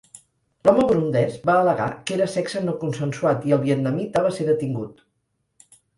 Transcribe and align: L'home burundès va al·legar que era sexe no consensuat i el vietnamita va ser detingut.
L'home 0.67 0.85
burundès 0.91 1.35
va 1.49 1.57
al·legar 1.57 1.89
que 2.07 2.15
era 2.17 2.27
sexe 2.37 2.61
no 2.65 2.75
consensuat 2.85 3.45
i 3.51 3.53
el 3.59 3.61
vietnamita 3.67 4.25
va 4.29 4.33
ser 4.39 4.49
detingut. 4.49 5.09